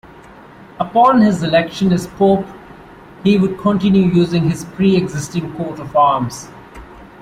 [0.79, 2.47] Upon his election as pope,
[3.23, 6.49] he would continue using his pre-existing coat of arms.